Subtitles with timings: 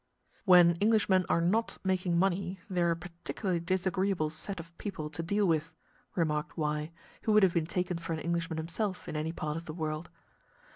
[0.45, 5.21] "When Englishmen are not making money, they are a particularly disagreeable set of people to
[5.21, 5.75] deal with,"
[6.15, 9.65] remarked Y, who would have been taken for an Englishman himself in any part of
[9.65, 10.09] the world.